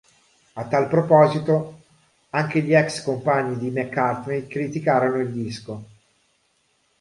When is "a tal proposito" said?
0.53-1.81